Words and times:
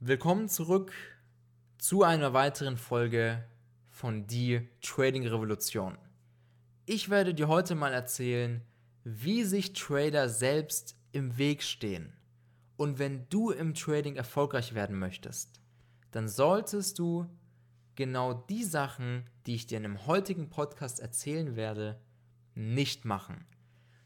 Willkommen 0.00 0.48
zurück 0.48 0.92
zu 1.76 2.04
einer 2.04 2.32
weiteren 2.32 2.76
Folge 2.76 3.44
von 3.90 4.28
Die 4.28 4.68
Trading 4.80 5.26
Revolution. 5.26 5.98
Ich 6.86 7.10
werde 7.10 7.34
dir 7.34 7.48
heute 7.48 7.74
mal 7.74 7.92
erzählen, 7.92 8.62
wie 9.02 9.42
sich 9.42 9.72
Trader 9.72 10.28
selbst 10.28 10.96
im 11.10 11.36
Weg 11.36 11.64
stehen. 11.64 12.12
Und 12.76 13.00
wenn 13.00 13.28
du 13.28 13.50
im 13.50 13.74
Trading 13.74 14.14
erfolgreich 14.14 14.72
werden 14.72 14.96
möchtest, 14.96 15.60
dann 16.12 16.28
solltest 16.28 17.00
du 17.00 17.26
genau 17.96 18.34
die 18.34 18.62
Sachen, 18.62 19.28
die 19.46 19.56
ich 19.56 19.66
dir 19.66 19.78
in 19.78 19.82
dem 19.82 20.06
heutigen 20.06 20.48
Podcast 20.48 21.00
erzählen 21.00 21.56
werde, 21.56 22.00
nicht 22.54 23.04
machen. 23.04 23.48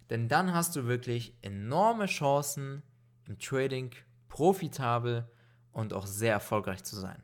Denn 0.08 0.26
dann 0.26 0.54
hast 0.54 0.74
du 0.74 0.86
wirklich 0.86 1.36
enorme 1.42 2.06
Chancen 2.06 2.82
im 3.26 3.38
Trading 3.38 3.90
profitabel 4.30 5.28
und 5.72 5.92
auch 5.92 6.06
sehr 6.06 6.32
erfolgreich 6.32 6.84
zu 6.84 6.96
sein. 6.96 7.22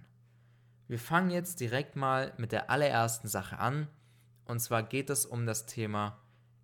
Wir 0.89 0.99
fangen 0.99 1.31
jetzt 1.31 1.61
direkt 1.61 1.97
mal 1.97 2.33
mit 2.39 2.51
der 2.51 2.71
allerersten 2.71 3.29
Sache 3.29 3.59
an. 3.59 3.89
Und 4.47 4.61
zwar 4.61 4.83
geht 4.83 5.11
es 5.11 5.27
um 5.27 5.45
das 5.45 5.67
Thema 5.67 6.19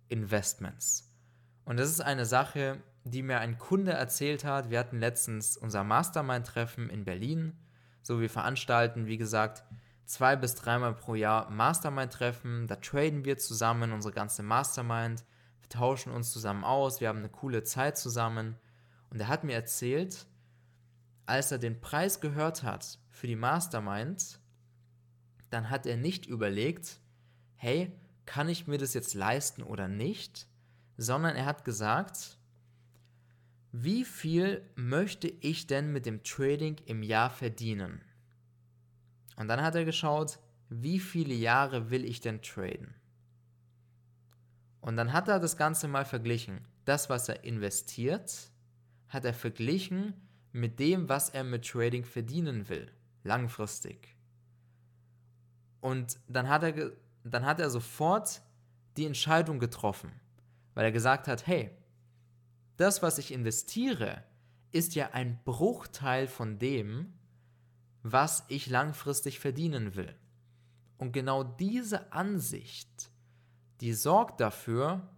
Investments. 0.07 1.13
Und 1.63 1.77
das 1.77 1.89
ist 1.89 2.01
eine 2.01 2.25
Sache, 2.25 2.81
die 3.03 3.21
mir 3.21 3.39
ein 3.39 3.59
Kunde 3.59 3.91
erzählt 3.91 4.43
hat. 4.43 4.71
Wir 4.71 4.79
hatten 4.79 4.99
letztens 4.99 5.57
unser 5.57 5.83
Mastermind-Treffen 5.83 6.89
in 6.89 7.05
Berlin. 7.05 7.53
So, 8.01 8.19
wir 8.19 8.29
veranstalten, 8.29 9.05
wie 9.05 9.17
gesagt, 9.17 9.63
zwei 10.05 10.35
bis 10.35 10.55
dreimal 10.55 10.95
pro 10.95 11.13
Jahr 11.13 11.49
Mastermind-Treffen. 11.51 12.65
Da 12.65 12.77
traden 12.77 13.25
wir 13.25 13.37
zusammen 13.37 13.91
unsere 13.91 14.13
ganze 14.13 14.41
Mastermind. 14.41 15.23
Wir 15.59 15.69
tauschen 15.69 16.11
uns 16.11 16.31
zusammen 16.31 16.63
aus. 16.63 16.99
Wir 16.99 17.09
haben 17.09 17.19
eine 17.19 17.29
coole 17.29 17.63
Zeit 17.63 17.97
zusammen. 17.97 18.57
Und 19.11 19.19
er 19.19 19.27
hat 19.27 19.43
mir 19.43 19.53
erzählt, 19.53 20.25
als 21.25 21.51
er 21.51 21.57
den 21.57 21.81
Preis 21.81 22.21
gehört 22.21 22.63
hat 22.63 22.99
für 23.09 23.27
die 23.27 23.35
Mastermind, 23.35 24.39
dann 25.49 25.69
hat 25.69 25.85
er 25.85 25.97
nicht 25.97 26.25
überlegt, 26.25 26.99
hey, 27.55 27.91
kann 28.25 28.49
ich 28.49 28.67
mir 28.67 28.77
das 28.77 28.93
jetzt 28.93 29.13
leisten 29.13 29.63
oder 29.63 29.87
nicht, 29.87 30.47
sondern 30.97 31.35
er 31.35 31.45
hat 31.45 31.65
gesagt, 31.65 32.37
wie 33.71 34.05
viel 34.05 34.61
möchte 34.75 35.27
ich 35.27 35.67
denn 35.67 35.91
mit 35.91 36.05
dem 36.05 36.23
Trading 36.23 36.77
im 36.85 37.03
Jahr 37.03 37.29
verdienen? 37.29 38.01
Und 39.35 39.47
dann 39.47 39.61
hat 39.61 39.75
er 39.75 39.85
geschaut, 39.85 40.39
wie 40.69 40.99
viele 40.99 41.33
Jahre 41.33 41.89
will 41.91 42.05
ich 42.05 42.21
denn 42.21 42.41
traden? 42.41 42.95
Und 44.81 44.97
dann 44.97 45.13
hat 45.13 45.27
er 45.27 45.39
das 45.39 45.57
Ganze 45.57 45.87
mal 45.87 46.05
verglichen. 46.05 46.61
Das, 46.85 47.09
was 47.09 47.27
er 47.27 47.43
investiert, 47.43 48.51
hat 49.09 49.25
er 49.25 49.33
verglichen 49.33 50.13
mit 50.55 50.79
dem, 50.79 51.09
was 51.09 51.29
er 51.29 51.43
mit 51.43 51.67
Trading 51.67 52.05
verdienen 52.05 52.69
will, 52.69 52.89
langfristig. 53.23 54.15
Und 55.81 56.17
dann 56.29 56.47
hat 56.47 56.63
er, 56.63 56.93
dann 57.25 57.45
hat 57.45 57.59
er 57.59 57.69
sofort 57.69 58.41
die 58.95 59.05
Entscheidung 59.05 59.59
getroffen, 59.59 60.13
weil 60.73 60.85
er 60.85 60.93
gesagt 60.93 61.27
hat, 61.27 61.45
hey, 61.45 61.71
das, 62.77 63.01
was 63.01 63.17
ich 63.17 63.33
investiere, 63.33 64.23
ist 64.71 64.95
ja 64.95 65.11
ein 65.11 65.41
Bruchteil 65.43 66.25
von 66.25 66.57
dem, 66.57 67.13
was 68.01 68.45
ich 68.47 68.67
langfristig 68.67 69.39
verdienen 69.39 69.95
will. 69.95 70.15
Und 70.97 71.11
genau 71.11 71.43
diese 71.43 72.13
Ansicht, 72.13 73.11
die 73.81 73.91
sorgt 73.91 74.39
dafür, 74.39 75.09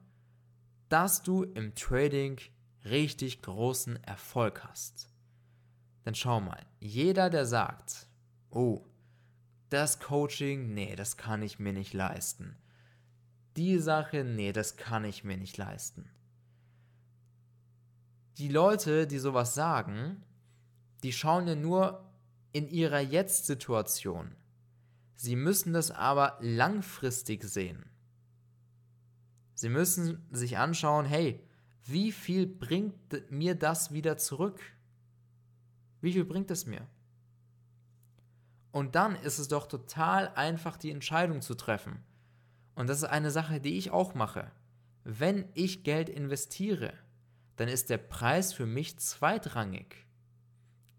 dass 0.89 1.21
du 1.21 1.43
im 1.43 1.75
Trading 1.75 2.39
richtig 2.85 3.43
großen 3.43 4.03
Erfolg 4.03 4.63
hast. 4.63 5.07
Denn 6.07 6.15
schau 6.15 6.39
mal, 6.39 6.65
jeder, 6.79 7.29
der 7.29 7.45
sagt, 7.45 8.07
oh, 8.49 8.85
das 9.69 9.99
Coaching, 9.99 10.73
nee, 10.73 10.95
das 10.95 11.17
kann 11.17 11.41
ich 11.41 11.59
mir 11.59 11.73
nicht 11.73 11.93
leisten. 11.93 12.55
Die 13.57 13.77
Sache, 13.77 14.23
nee, 14.23 14.53
das 14.53 14.77
kann 14.77 15.03
ich 15.03 15.25
mir 15.25 15.35
nicht 15.35 15.57
leisten. 15.57 16.09
Die 18.37 18.47
Leute, 18.47 19.05
die 19.05 19.17
sowas 19.17 19.53
sagen, 19.53 20.23
die 21.03 21.11
schauen 21.11 21.45
ja 21.45 21.55
nur 21.55 22.09
in 22.53 22.69
ihrer 22.69 23.01
Jetzt-Situation. 23.01 24.33
Sie 25.17 25.35
müssen 25.35 25.73
das 25.73 25.91
aber 25.91 26.37
langfristig 26.39 27.43
sehen. 27.43 27.83
Sie 29.55 29.67
müssen 29.67 30.25
sich 30.31 30.57
anschauen, 30.57 31.05
hey, 31.05 31.45
wie 31.83 32.13
viel 32.13 32.47
bringt 32.47 33.29
mir 33.29 33.55
das 33.55 33.91
wieder 33.91 34.15
zurück? 34.15 34.61
Wie 36.01 36.13
viel 36.13 36.25
bringt 36.25 36.51
es 36.51 36.65
mir? 36.65 36.87
Und 38.71 38.95
dann 38.95 39.15
ist 39.15 39.39
es 39.39 39.47
doch 39.47 39.67
total 39.67 40.29
einfach, 40.35 40.77
die 40.77 40.91
Entscheidung 40.91 41.41
zu 41.41 41.55
treffen. 41.55 42.03
Und 42.75 42.87
das 42.87 42.99
ist 42.99 43.05
eine 43.05 43.31
Sache, 43.31 43.59
die 43.59 43.77
ich 43.77 43.91
auch 43.91 44.13
mache. 44.13 44.51
Wenn 45.03 45.45
ich 45.55 45.83
Geld 45.83 46.09
investiere, 46.09 46.93
dann 47.55 47.69
ist 47.69 47.89
der 47.89 47.97
Preis 47.97 48.53
für 48.53 48.67
mich 48.67 48.99
zweitrangig. 48.99 50.05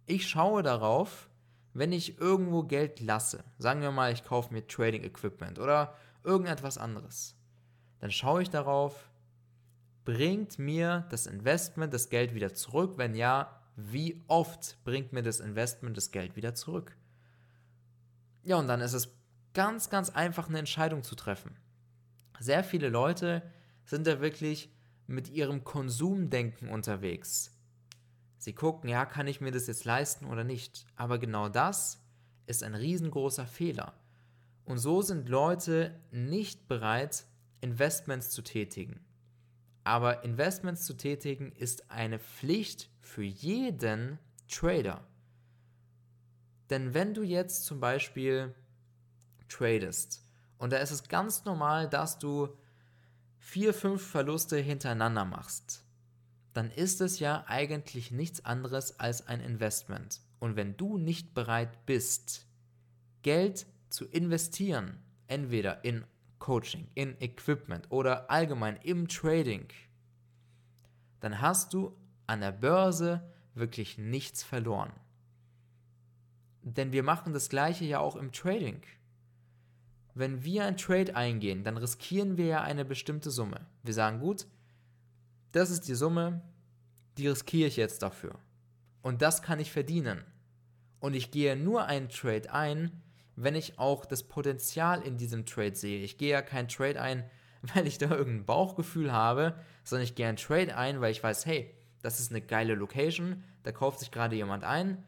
Ich 0.07 0.29
schaue 0.29 0.63
darauf, 0.63 1.29
wenn 1.75 1.93
ich 1.93 2.19
irgendwo 2.19 2.65
Geld 2.65 2.99
lasse. 3.01 3.45
Sagen 3.59 3.81
wir 3.81 3.93
mal, 3.93 4.13
ich 4.13 4.25
kaufe 4.25 4.53
mir 4.53 4.67
Trading 4.67 5.05
Equipment 5.05 5.59
oder 5.59 5.95
irgendetwas 6.25 6.79
anderes. 6.79 7.37
Dann 8.01 8.11
schaue 8.11 8.43
ich 8.43 8.51
darauf, 8.51 9.11
bringt 10.05 10.59
mir 10.59 11.07
das 11.11 11.27
Investment 11.27 11.93
das 11.93 12.09
Geld 12.09 12.35
wieder 12.35 12.55
zurück? 12.55 12.95
Wenn 12.97 13.15
ja, 13.15 13.58
wie 13.81 14.25
oft 14.27 14.77
bringt 14.83 15.13
mir 15.13 15.23
das 15.23 15.39
Investment 15.39 15.97
das 15.97 16.11
Geld 16.11 16.35
wieder 16.35 16.53
zurück? 16.53 16.97
Ja, 18.43 18.57
und 18.57 18.67
dann 18.67 18.81
ist 18.81 18.93
es 18.93 19.17
ganz, 19.55 19.89
ganz 19.89 20.11
einfach 20.11 20.49
eine 20.49 20.59
Entscheidung 20.59 21.05
zu 21.05 21.15
treffen. 21.15 21.57
Sehr 22.41 22.65
viele 22.65 22.89
Leute 22.89 23.43
sind 23.85 24.05
da 24.09 24.21
wirklich 24.21 24.75
mit 25.07 25.29
ihrem 25.29 25.63
Konsumdenken 25.63 26.69
unterwegs. 26.69 27.57
Sie 28.37 28.53
gucken, 28.53 28.91
ja, 28.91 29.07
kann 29.07 29.29
ich 29.29 29.41
mir 29.41 29.53
das 29.53 29.69
jetzt 29.69 29.85
leisten 29.85 30.27
oder 30.27 30.43
nicht? 30.43 30.85
Aber 30.97 31.21
genau 31.21 31.49
das 31.49 32.05
ist 32.47 32.65
ein 32.65 32.75
riesengroßer 32.75 33.47
Fehler. 33.47 33.95
Und 34.65 34.79
so 34.79 35.03
sind 35.03 35.29
Leute 35.29 36.01
nicht 36.11 36.67
bereit, 36.67 37.27
Investments 37.61 38.31
zu 38.31 38.43
tätigen. 38.43 39.05
Aber 39.85 40.25
Investments 40.25 40.85
zu 40.85 40.97
tätigen 40.97 41.53
ist 41.53 41.91
eine 41.91 42.19
Pflicht 42.19 42.91
für 43.01 43.23
jeden 43.23 44.19
Trader. 44.49 45.07
Denn 46.71 46.95
wenn 46.95 47.15
du 47.15 47.23
jetzt 47.23 47.65
zum 47.65 47.81
Beispiel 47.81 48.55
tradest 49.49 50.23
und 50.59 50.73
da 50.73 50.79
ist 50.79 50.91
es 50.91 51.09
ganz 51.09 51.45
normal, 51.45 51.89
dass 51.89 52.19
du 52.19 52.49
vier, 53.39 53.73
fünf 53.73 54.07
Verluste 54.07 54.59
hintereinander 54.59 55.25
machst, 55.25 55.85
dann 56.53 56.71
ist 56.71 57.01
es 57.01 57.19
ja 57.19 57.45
eigentlich 57.47 58.11
nichts 58.11 58.45
anderes 58.45 58.99
als 58.99 59.27
ein 59.27 59.41
Investment. 59.41 60.21
Und 60.39 60.57
wenn 60.57 60.77
du 60.77 60.99
nicht 60.99 61.35
bereit 61.35 61.87
bist, 61.87 62.47
Geld 63.23 63.67
zu 63.89 64.05
investieren, 64.07 65.03
entweder 65.27 65.85
in 65.85 66.05
Coaching, 66.39 66.89
in 66.95 67.21
Equipment 67.21 67.91
oder 67.91 68.31
allgemein 68.31 68.77
im 68.83 69.09
Trading, 69.09 69.69
dann 71.21 71.41
hast 71.41 71.75
du 71.75 71.97
an 72.27 72.41
der 72.41 72.53
Börse 72.53 73.23
wirklich 73.55 73.99
nichts 73.99 74.43
verloren. 74.43 74.93
Denn 76.63 76.93
wir 76.93 77.03
machen 77.03 77.33
das 77.33 77.49
gleiche 77.49 77.85
ja 77.85 77.99
auch 77.99 78.17
im 78.17 78.33
Trading. 78.33 78.83
Wenn 80.15 80.45
wir 80.45 80.65
ein 80.65 80.77
Trade 80.77 81.15
eingehen, 81.15 81.65
dann 81.65 81.77
riskieren 81.77 82.37
wir 82.37 82.47
ja 82.47 82.63
eine 82.63 82.85
bestimmte 82.85 83.31
Summe. 83.31 83.67
Wir 83.83 83.95
sagen, 83.95 84.21
gut, 84.21 84.47
das 85.53 85.71
ist 85.71 85.89
die 85.89 85.95
Summe, 85.95 86.43
die 87.17 87.29
riskiere 87.29 87.69
ich 87.69 87.77
jetzt 87.77 88.03
dafür. 88.03 88.39
Und 89.03 89.23
das 89.23 89.43
kann 89.43 89.61
ich 89.61 89.71
verdienen. 89.71 90.25
Und 91.01 91.15
ich 91.15 91.31
gehe 91.31 91.57
nur 91.57 91.87
einen 91.87 92.09
Trade 92.09 92.53
ein, 92.53 93.03
wenn 93.41 93.55
ich 93.55 93.79
auch 93.79 94.05
das 94.05 94.25
Potenzial 94.25 95.03
in 95.03 95.17
diesem 95.17 95.47
Trade 95.47 95.77
sehe. 95.77 96.03
Ich 96.03 96.19
gehe 96.19 96.31
ja 96.31 96.43
keinen 96.43 96.69
Trade 96.69 97.01
ein, 97.01 97.25
weil 97.75 97.87
ich 97.87 97.99
da 97.99 98.11
irgendein 98.11 98.47
Bauchgefühl 98.47 99.13
habe, 99.13 99.55
sondern 99.85 100.05
ich 100.05 100.15
gehe 100.15 100.27
einen 100.27 100.37
Trade 100.37 100.77
ein, 100.77 101.01
weil 101.01 101.13
ich 101.13 101.23
weiß, 101.23 101.47
hey, 101.47 101.75
das 102.03 102.21
ist 102.21 102.31
eine 102.31 102.41
geile 102.41 102.75
Location, 102.75 103.45
da 103.63 103.73
kauft 103.73 104.01
sich 104.01 104.11
gerade 104.11 104.37
jemand 104.37 104.65
ein, 104.65 105.05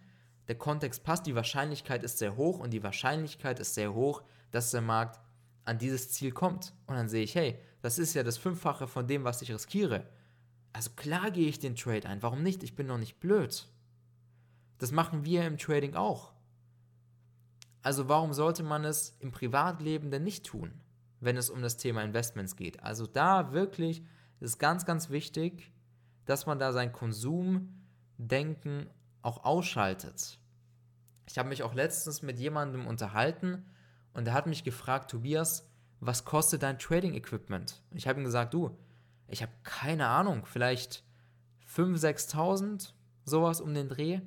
der 0.49 0.59
Kontext 0.59 1.05
passt, 1.05 1.27
die 1.27 1.37
Wahrscheinlichkeit 1.37 2.03
ist 2.03 2.19
sehr 2.19 2.37
hoch 2.37 2.59
und 2.59 2.71
die 2.71 2.83
Wahrscheinlichkeit 2.83 3.61
ist 3.61 3.75
sehr 3.75 3.95
hoch, 3.95 4.23
dass 4.51 4.73
der 4.73 4.81
Markt 4.81 5.21
an 5.65 5.79
dieses 5.79 6.11
Ziel 6.11 6.33
kommt. 6.33 6.73
Und 6.87 6.97
dann 6.97 7.09
sehe 7.09 7.23
ich, 7.23 7.37
hey, 7.37 7.59
das 7.83 7.99
ist 7.99 8.15
ja 8.15 8.25
das 8.25 8.37
Fünffache 8.37 8.89
von 8.89 9.07
dem, 9.07 9.23
was 9.23 9.43
ich 9.43 9.53
riskiere. 9.53 10.09
Also 10.73 10.91
klar 10.97 11.31
gehe 11.31 11.49
ich 11.49 11.61
den 11.61 11.77
Trade 11.77 12.09
ein. 12.09 12.23
Warum 12.23 12.43
nicht? 12.43 12.65
Ich 12.65 12.75
bin 12.75 12.89
noch 12.89 12.99
nicht 12.99 13.21
blöd. 13.21 13.69
Das 14.79 14.91
machen 14.91 15.25
wir 15.25 15.47
im 15.47 15.59
Trading 15.59 15.95
auch. 15.95 16.30
Also 17.83 18.09
warum 18.09 18.33
sollte 18.33 18.63
man 18.63 18.85
es 18.85 19.17
im 19.21 19.33
Privatleben 19.33 20.11
denn 20.11 20.25
nicht 20.25 20.45
tun, 20.47 20.73
wenn 21.21 21.37
es 21.37 21.51
um 21.51 21.63
das 21.63 21.77
Thema 21.77 22.03
Investments 22.03 22.57
geht? 22.57 22.83
Also 22.83 23.07
da 23.07 23.53
wirklich 23.53 24.05
ist 24.41 24.59
ganz, 24.59 24.85
ganz 24.85 25.11
wichtig, 25.11 25.73
dass 26.27 26.47
man 26.47 26.59
da 26.59 26.73
sein 26.73 26.93
Konsumdenken 26.93 28.89
auch 29.23 29.45
ausschaltet. 29.45 30.39
Ich 31.27 31.39
habe 31.39 31.49
mich 31.49 31.63
auch 31.63 31.75
letztens 31.75 32.23
mit 32.23 32.39
jemandem 32.39 32.87
unterhalten 32.87 33.65
und 34.13 34.27
er 34.27 34.35
hat 34.35 34.47
mich 34.47 34.65
gefragt, 34.65 35.11
Tobias, 35.11 35.69
was 36.01 36.25
kostet 36.25 36.63
dein 36.63 36.79
Trading 36.79 37.15
Equipment? 37.15 37.83
Ich 37.93 38.09
habe 38.09 38.21
ihm 38.21 38.25
gesagt, 38.25 38.55
du, 38.55 38.77
ich 39.29 39.43
habe 39.43 39.53
keine 39.63 40.09
Ahnung, 40.09 40.45
vielleicht 40.45 41.05
5.000, 41.69 42.35
6.000, 42.35 42.93
sowas 43.25 43.61
um 43.61 43.75
den 43.75 43.89
Dreh. 43.89 44.21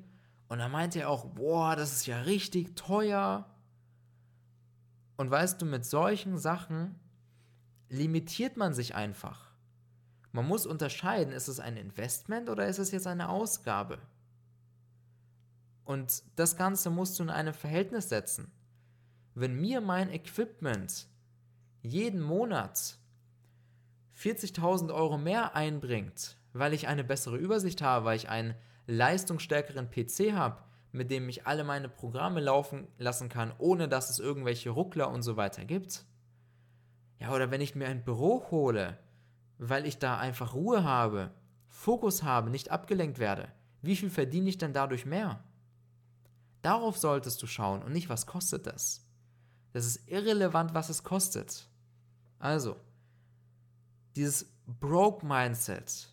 Und 0.48 0.58
da 0.58 0.68
meinte 0.68 1.00
er 1.00 1.10
auch, 1.10 1.26
boah, 1.26 1.76
das 1.76 1.92
ist 1.92 2.06
ja 2.06 2.20
richtig 2.22 2.76
teuer. 2.76 3.48
Und 5.16 5.30
weißt 5.30 5.60
du, 5.60 5.66
mit 5.66 5.84
solchen 5.84 6.38
Sachen 6.38 6.98
limitiert 7.88 8.56
man 8.56 8.74
sich 8.74 8.94
einfach. 8.94 9.52
Man 10.32 10.46
muss 10.46 10.66
unterscheiden, 10.66 11.32
ist 11.32 11.48
es 11.48 11.60
ein 11.60 11.76
Investment 11.76 12.50
oder 12.50 12.66
ist 12.66 12.78
es 12.78 12.90
jetzt 12.90 13.06
eine 13.06 13.28
Ausgabe? 13.28 13.98
Und 15.84 16.22
das 16.36 16.56
Ganze 16.56 16.90
musst 16.90 17.18
du 17.18 17.22
in 17.22 17.30
einem 17.30 17.54
Verhältnis 17.54 18.08
setzen. 18.08 18.50
Wenn 19.34 19.60
mir 19.60 19.80
mein 19.80 20.10
Equipment 20.10 21.06
jeden 21.82 22.20
Monat 22.20 22.96
40.000 24.18 24.92
Euro 24.94 25.18
mehr 25.18 25.54
einbringt, 25.54 26.36
weil 26.52 26.72
ich 26.72 26.88
eine 26.88 27.04
bessere 27.04 27.36
Übersicht 27.36 27.82
habe, 27.82 28.06
weil 28.06 28.16
ich 28.16 28.28
einen 28.28 28.54
leistungsstärkeren 28.86 29.90
PC 29.90 30.32
habe, 30.32 30.62
mit 30.92 31.10
dem 31.10 31.28
ich 31.28 31.46
alle 31.46 31.64
meine 31.64 31.88
Programme 31.88 32.40
laufen 32.40 32.86
lassen 32.98 33.28
kann, 33.28 33.52
ohne 33.58 33.88
dass 33.88 34.10
es 34.10 34.18
irgendwelche 34.18 34.70
Ruckler 34.70 35.10
und 35.10 35.22
so 35.22 35.36
weiter 35.36 35.64
gibt. 35.64 36.04
Ja, 37.18 37.32
oder 37.32 37.50
wenn 37.50 37.60
ich 37.60 37.74
mir 37.74 37.88
ein 37.88 38.04
Büro 38.04 38.50
hole, 38.50 38.98
weil 39.58 39.86
ich 39.86 39.98
da 39.98 40.18
einfach 40.18 40.54
Ruhe 40.54 40.84
habe, 40.84 41.30
Fokus 41.68 42.22
habe, 42.22 42.50
nicht 42.50 42.70
abgelenkt 42.70 43.18
werde, 43.18 43.48
wie 43.82 43.96
viel 43.96 44.10
verdiene 44.10 44.48
ich 44.48 44.58
denn 44.58 44.72
dadurch 44.72 45.04
mehr? 45.04 45.42
Darauf 46.62 46.96
solltest 46.96 47.42
du 47.42 47.46
schauen 47.46 47.82
und 47.82 47.92
nicht, 47.92 48.08
was 48.08 48.26
kostet 48.26 48.66
das. 48.66 49.06
Das 49.72 49.84
ist 49.84 50.08
irrelevant, 50.08 50.72
was 50.72 50.88
es 50.88 51.02
kostet. 51.02 51.68
Also, 52.38 52.76
dieses 54.16 54.46
Broke-Mindset, 54.66 56.08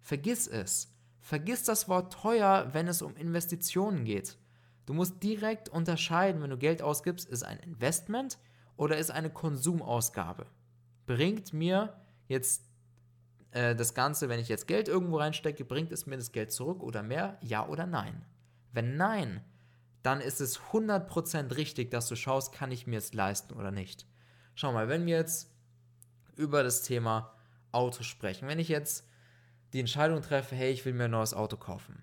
vergiss 0.00 0.46
es. 0.46 0.93
Vergiss 1.24 1.62
das 1.62 1.88
Wort 1.88 2.12
teuer, 2.12 2.68
wenn 2.72 2.86
es 2.86 3.00
um 3.00 3.16
Investitionen 3.16 4.04
geht. 4.04 4.36
Du 4.84 4.92
musst 4.92 5.22
direkt 5.22 5.70
unterscheiden, 5.70 6.42
wenn 6.42 6.50
du 6.50 6.58
Geld 6.58 6.82
ausgibst, 6.82 7.26
ist 7.26 7.44
ein 7.44 7.58
Investment 7.60 8.36
oder 8.76 8.98
ist 8.98 9.10
eine 9.10 9.30
Konsumausgabe. 9.30 10.44
Bringt 11.06 11.54
mir 11.54 11.96
jetzt 12.28 12.68
äh, 13.52 13.74
das 13.74 13.94
Ganze, 13.94 14.28
wenn 14.28 14.38
ich 14.38 14.48
jetzt 14.48 14.66
Geld 14.66 14.86
irgendwo 14.86 15.16
reinstecke, 15.16 15.64
bringt 15.64 15.92
es 15.92 16.04
mir 16.04 16.18
das 16.18 16.30
Geld 16.30 16.52
zurück 16.52 16.82
oder 16.82 17.02
mehr? 17.02 17.38
Ja 17.40 17.66
oder 17.68 17.86
nein? 17.86 18.26
Wenn 18.72 18.98
nein, 18.98 19.42
dann 20.02 20.20
ist 20.20 20.42
es 20.42 20.60
100% 20.60 21.56
richtig, 21.56 21.90
dass 21.90 22.06
du 22.06 22.16
schaust, 22.16 22.52
kann 22.52 22.70
ich 22.70 22.86
mir 22.86 22.98
es 22.98 23.14
leisten 23.14 23.54
oder 23.54 23.70
nicht. 23.70 24.06
Schau 24.54 24.74
mal, 24.74 24.90
wenn 24.90 25.06
wir 25.06 25.16
jetzt 25.16 25.50
über 26.36 26.62
das 26.62 26.82
Thema 26.82 27.32
Auto 27.72 28.02
sprechen, 28.02 28.46
wenn 28.46 28.58
ich 28.58 28.68
jetzt 28.68 29.08
die 29.74 29.80
Entscheidung 29.80 30.22
treffe, 30.22 30.54
hey, 30.54 30.70
ich 30.70 30.84
will 30.86 30.94
mir 30.94 31.04
ein 31.04 31.10
neues 31.10 31.34
Auto 31.34 31.56
kaufen, 31.56 32.02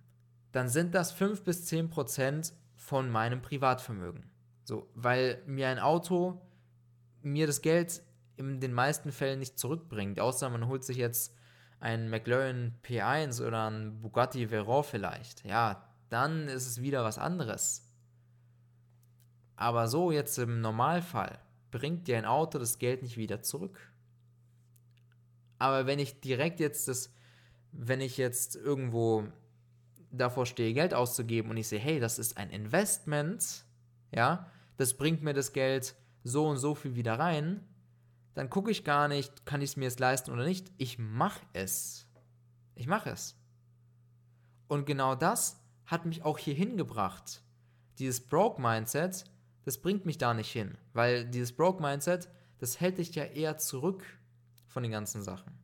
dann 0.52 0.68
sind 0.68 0.94
das 0.94 1.14
5 1.14 1.44
bis 1.44 1.72
10% 1.72 2.52
von 2.76 3.10
meinem 3.10 3.42
Privatvermögen. 3.42 4.30
So, 4.64 4.90
weil 4.94 5.42
mir 5.46 5.70
ein 5.70 5.80
Auto 5.80 6.42
mir 7.22 7.48
das 7.48 7.62
Geld 7.62 8.04
in 8.36 8.60
den 8.60 8.74
meisten 8.74 9.12
Fällen 9.12 9.40
nicht 9.40 9.58
zurückbringt, 9.58 10.20
außer 10.20 10.50
man 10.50 10.68
holt 10.68 10.84
sich 10.84 10.98
jetzt 10.98 11.36
einen 11.80 12.10
McLaren 12.10 12.78
P1 12.84 13.46
oder 13.46 13.68
einen 13.68 14.02
Bugatti 14.02 14.52
Veyron 14.52 14.84
vielleicht. 14.84 15.46
Ja, 15.46 15.88
dann 16.10 16.50
ist 16.50 16.68
es 16.68 16.82
wieder 16.82 17.04
was 17.04 17.18
anderes. 17.18 17.90
Aber 19.56 19.88
so 19.88 20.12
jetzt 20.12 20.38
im 20.40 20.60
Normalfall 20.60 21.40
bringt 21.72 22.08
dir 22.08 22.18
ein 22.18 22.26
Auto 22.26 22.60
das 22.60 22.80
Geld 22.80 23.02
nicht 23.02 23.16
wieder 23.16 23.42
zurück. 23.42 23.80
Aber 25.58 25.86
wenn 25.86 26.00
ich 26.00 26.20
direkt 26.20 26.60
jetzt 26.60 26.88
das, 26.88 27.14
wenn 27.72 28.02
ich 28.02 28.18
jetzt 28.18 28.56
irgendwo 28.56 29.26
davor 30.12 30.46
stehe, 30.46 30.74
Geld 30.74 30.94
auszugeben 30.94 31.50
und 31.52 31.58
ich 31.58 31.68
sehe, 31.68 31.80
hey, 31.80 32.00
das 32.00 32.20
ist 32.20 32.38
ein 32.38 32.50
Investment, 32.50 33.66
ja, 34.12 34.52
das 34.78 34.96
bringt 34.96 35.24
mir 35.24 35.34
das 35.34 35.54
Geld 35.54 35.96
so 36.24 36.48
und 36.48 36.58
so 36.58 36.76
viel 36.76 36.96
wieder 36.96 37.18
rein, 37.18 37.66
dann 38.34 38.50
gucke 38.50 38.72
ich 38.72 38.84
gar 38.84 39.08
nicht, 39.08 39.46
kann 39.46 39.62
ich 39.62 39.72
es 39.72 39.78
mir 39.78 39.86
jetzt 39.86 40.00
leisten 40.00 40.32
oder 40.32 40.46
nicht. 40.46 40.72
Ich 40.78 40.98
mache 40.98 41.42
es. 41.54 42.08
Ich 42.76 42.88
mache 42.88 43.10
es. 43.10 43.36
Und 44.68 44.86
genau 44.86 45.16
das 45.16 45.60
hat 45.86 46.06
mich 46.06 46.24
auch 46.24 46.38
hier 46.38 46.54
hingebracht. 46.54 47.44
Dieses 48.00 48.26
Broke-Mindset, 48.26 49.26
das 49.64 49.78
bringt 49.78 50.06
mich 50.06 50.18
da 50.18 50.34
nicht 50.34 50.52
hin, 50.52 50.78
weil 50.94 51.26
dieses 51.26 51.52
Broke-Mindset, 51.52 52.30
das 52.60 52.80
hält 52.80 52.98
dich 52.98 53.14
ja 53.16 53.26
eher 53.26 53.58
zurück 53.58 54.04
von 54.68 54.84
den 54.84 54.92
ganzen 54.92 55.22
Sachen. 55.22 55.61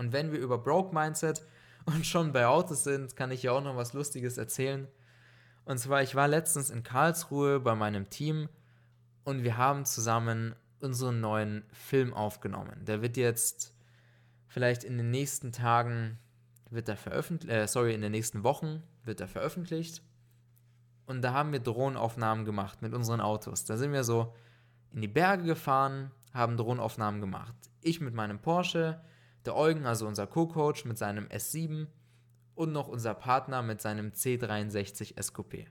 Und 0.00 0.14
wenn 0.14 0.32
wir 0.32 0.38
über 0.38 0.56
Broke-Mindset 0.56 1.42
und 1.84 2.06
schon 2.06 2.32
bei 2.32 2.46
Autos 2.46 2.84
sind, 2.84 3.16
kann 3.16 3.30
ich 3.30 3.42
ja 3.42 3.52
auch 3.52 3.62
noch 3.62 3.76
was 3.76 3.92
Lustiges 3.92 4.38
erzählen. 4.38 4.88
Und 5.66 5.76
zwar, 5.76 6.02
ich 6.02 6.14
war 6.14 6.26
letztens 6.26 6.70
in 6.70 6.82
Karlsruhe 6.82 7.60
bei 7.60 7.74
meinem 7.74 8.08
Team 8.08 8.48
und 9.24 9.42
wir 9.44 9.58
haben 9.58 9.84
zusammen 9.84 10.54
unseren 10.80 11.20
neuen 11.20 11.64
Film 11.70 12.14
aufgenommen. 12.14 12.82
Der 12.86 13.02
wird 13.02 13.18
jetzt 13.18 13.74
vielleicht 14.48 14.84
in 14.84 14.96
den 14.96 15.10
nächsten 15.10 15.52
Tagen 15.52 16.18
wird 16.70 16.88
er 16.88 16.96
veröffentlicht, 16.96 17.54
äh, 17.54 17.68
sorry, 17.68 17.92
in 17.92 18.00
den 18.00 18.12
nächsten 18.12 18.42
Wochen 18.42 18.82
wird 19.04 19.20
er 19.20 19.28
veröffentlicht. 19.28 20.02
Und 21.04 21.20
da 21.20 21.34
haben 21.34 21.52
wir 21.52 21.60
Drohnenaufnahmen 21.60 22.46
gemacht 22.46 22.80
mit 22.80 22.94
unseren 22.94 23.20
Autos. 23.20 23.66
Da 23.66 23.76
sind 23.76 23.92
wir 23.92 24.04
so 24.04 24.32
in 24.94 25.02
die 25.02 25.08
Berge 25.08 25.44
gefahren, 25.44 26.10
haben 26.32 26.56
Drohnenaufnahmen 26.56 27.20
gemacht. 27.20 27.54
Ich 27.82 28.00
mit 28.00 28.14
meinem 28.14 28.38
Porsche, 28.38 28.98
der 29.46 29.56
Eugen, 29.56 29.86
also 29.86 30.06
unser 30.06 30.26
Co-Coach, 30.26 30.84
mit 30.84 30.98
seinem 30.98 31.26
S7 31.26 31.86
und 32.54 32.72
noch 32.72 32.88
unser 32.88 33.14
Partner 33.14 33.62
mit 33.62 33.80
seinem 33.80 34.10
C63 34.10 35.20
SQP. 35.20 35.66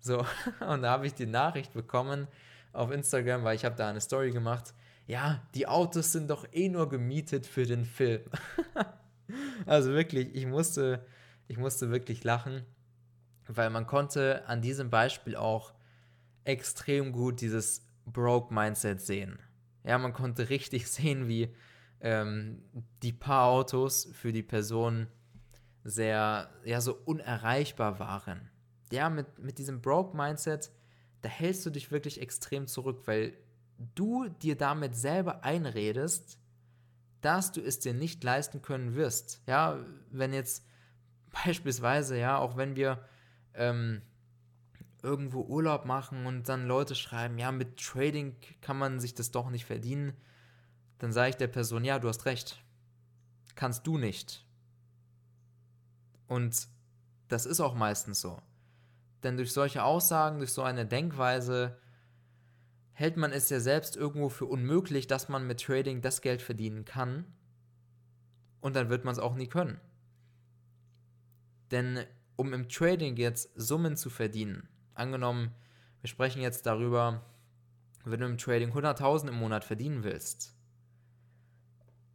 So, 0.00 0.18
und 0.68 0.82
da 0.82 0.90
habe 0.90 1.06
ich 1.06 1.14
die 1.14 1.26
Nachricht 1.26 1.72
bekommen 1.72 2.28
auf 2.72 2.90
Instagram, 2.90 3.44
weil 3.44 3.56
ich 3.56 3.64
habe 3.64 3.76
da 3.76 3.88
eine 3.88 4.00
Story 4.00 4.30
gemacht. 4.30 4.74
Ja, 5.06 5.42
die 5.54 5.66
Autos 5.66 6.12
sind 6.12 6.28
doch 6.28 6.46
eh 6.52 6.68
nur 6.68 6.88
gemietet 6.88 7.46
für 7.46 7.64
den 7.64 7.84
Film. 7.84 8.22
also 9.66 9.92
wirklich, 9.92 10.34
ich 10.34 10.46
musste, 10.46 11.04
ich 11.46 11.56
musste 11.56 11.90
wirklich 11.90 12.24
lachen, 12.24 12.64
weil 13.46 13.70
man 13.70 13.86
konnte 13.86 14.46
an 14.46 14.60
diesem 14.60 14.90
Beispiel 14.90 15.34
auch 15.34 15.72
extrem 16.44 17.12
gut 17.12 17.40
dieses 17.40 17.86
Broke-Mindset 18.04 19.00
sehen. 19.00 19.38
Ja, 19.84 19.96
man 19.98 20.12
konnte 20.12 20.50
richtig 20.50 20.88
sehen, 20.90 21.28
wie 21.28 21.54
ähm, 22.00 22.62
die 23.02 23.12
paar 23.12 23.46
Autos 23.46 24.08
für 24.12 24.32
die 24.32 24.42
Person 24.42 25.08
sehr, 25.84 26.50
ja, 26.64 26.80
so 26.80 26.94
unerreichbar 27.04 27.98
waren. 27.98 28.50
Ja, 28.92 29.10
mit, 29.10 29.38
mit 29.38 29.58
diesem 29.58 29.80
Broke-Mindset, 29.80 30.70
da 31.22 31.28
hältst 31.28 31.64
du 31.66 31.70
dich 31.70 31.90
wirklich 31.90 32.20
extrem 32.20 32.66
zurück, 32.66 33.02
weil 33.06 33.34
du 33.94 34.28
dir 34.28 34.56
damit 34.56 34.96
selber 34.96 35.44
einredest, 35.44 36.38
dass 37.20 37.52
du 37.52 37.60
es 37.60 37.78
dir 37.78 37.94
nicht 37.94 38.22
leisten 38.22 38.62
können 38.62 38.94
wirst. 38.94 39.42
Ja, 39.46 39.78
wenn 40.10 40.32
jetzt 40.32 40.66
beispielsweise, 41.44 42.18
ja, 42.18 42.38
auch 42.38 42.56
wenn 42.56 42.76
wir 42.76 43.04
ähm, 43.54 44.02
irgendwo 45.02 45.42
Urlaub 45.42 45.84
machen 45.84 46.26
und 46.26 46.48
dann 46.48 46.66
Leute 46.66 46.94
schreiben, 46.94 47.38
ja, 47.38 47.52
mit 47.52 47.78
Trading 47.78 48.36
kann 48.60 48.78
man 48.78 49.00
sich 49.00 49.14
das 49.14 49.30
doch 49.30 49.50
nicht 49.50 49.64
verdienen, 49.64 50.12
dann 50.98 51.12
sage 51.12 51.30
ich 51.30 51.36
der 51.36 51.48
Person, 51.48 51.84
ja, 51.84 51.98
du 51.98 52.08
hast 52.08 52.26
recht. 52.26 52.62
Kannst 53.54 53.86
du 53.86 53.98
nicht. 53.98 54.44
Und 56.26 56.68
das 57.28 57.46
ist 57.46 57.60
auch 57.60 57.74
meistens 57.74 58.20
so. 58.20 58.40
Denn 59.22 59.36
durch 59.36 59.52
solche 59.52 59.82
Aussagen, 59.82 60.38
durch 60.38 60.52
so 60.52 60.62
eine 60.62 60.86
Denkweise 60.86 61.78
hält 62.92 63.16
man 63.16 63.32
es 63.32 63.48
ja 63.48 63.60
selbst 63.60 63.96
irgendwo 63.96 64.28
für 64.28 64.46
unmöglich, 64.46 65.06
dass 65.06 65.28
man 65.28 65.46
mit 65.46 65.62
Trading 65.62 66.00
das 66.00 66.20
Geld 66.20 66.42
verdienen 66.42 66.84
kann. 66.84 67.24
Und 68.60 68.74
dann 68.74 68.90
wird 68.90 69.04
man 69.04 69.12
es 69.12 69.20
auch 69.20 69.34
nie 69.34 69.46
können. 69.46 69.80
Denn 71.70 72.04
um 72.36 72.52
im 72.52 72.68
Trading 72.68 73.16
jetzt 73.16 73.50
Summen 73.54 73.96
zu 73.96 74.10
verdienen, 74.10 74.68
angenommen, 74.94 75.54
wir 76.00 76.08
sprechen 76.08 76.42
jetzt 76.42 76.66
darüber, 76.66 77.24
wenn 78.04 78.20
du 78.20 78.26
im 78.26 78.38
Trading 78.38 78.72
100.000 78.72 79.28
im 79.28 79.34
Monat 79.34 79.64
verdienen 79.64 80.02
willst, 80.02 80.57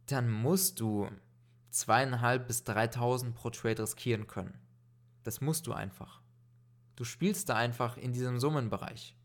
dann 0.06 0.30
musst 0.30 0.80
du 0.80 1.08
zweieinhalb 1.70 2.46
bis 2.46 2.62
3.000 2.64 3.32
pro 3.32 3.50
Trade 3.50 3.82
riskieren 3.82 4.26
können. 4.26 4.58
Das 5.22 5.40
musst 5.40 5.66
du 5.66 5.72
einfach. 5.72 6.20
Du 6.96 7.04
spielst 7.04 7.48
da 7.48 7.56
einfach 7.56 7.96
in 7.96 8.12
diesem 8.12 8.38
Summenbereich. 8.38 9.16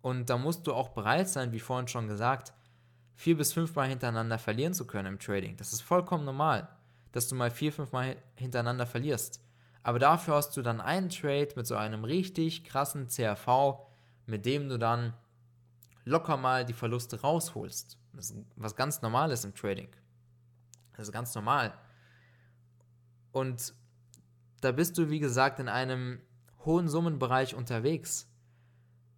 Und 0.00 0.30
da 0.30 0.38
musst 0.38 0.66
du 0.66 0.74
auch 0.74 0.90
bereit 0.90 1.28
sein, 1.28 1.52
wie 1.52 1.60
vorhin 1.60 1.88
schon 1.88 2.08
gesagt, 2.08 2.52
vier 3.14 3.36
bis 3.36 3.52
fünfmal 3.52 3.88
hintereinander 3.88 4.38
verlieren 4.38 4.74
zu 4.74 4.86
können 4.86 5.14
im 5.14 5.18
Trading. 5.18 5.56
Das 5.56 5.72
ist 5.72 5.82
vollkommen 5.82 6.24
normal, 6.24 6.68
dass 7.12 7.28
du 7.28 7.34
mal 7.34 7.50
vier, 7.50 7.72
fünfmal 7.72 8.16
hintereinander 8.36 8.86
verlierst. 8.86 9.42
Aber 9.82 9.98
dafür 9.98 10.36
hast 10.36 10.56
du 10.56 10.62
dann 10.62 10.80
einen 10.80 11.10
Trade 11.10 11.50
mit 11.56 11.66
so 11.66 11.76
einem 11.76 12.04
richtig 12.04 12.64
krassen 12.64 13.08
CRV, 13.08 13.78
mit 14.26 14.46
dem 14.46 14.68
du 14.68 14.78
dann 14.78 15.14
locker 16.04 16.36
mal 16.36 16.64
die 16.64 16.72
Verluste 16.72 17.20
rausholst. 17.20 17.98
Das 18.12 18.30
ist 18.30 18.44
was 18.56 18.76
ganz 18.76 19.02
Normales 19.02 19.44
im 19.44 19.54
Trading. 19.54 19.88
Das 20.96 21.08
ist 21.08 21.12
ganz 21.12 21.34
normal. 21.34 21.74
Und 23.32 23.74
da 24.60 24.72
bist 24.72 24.96
du, 24.96 25.10
wie 25.10 25.18
gesagt, 25.18 25.58
in 25.58 25.68
einem 25.68 26.20
hohen 26.64 26.88
Summenbereich 26.88 27.54
unterwegs. 27.54 28.30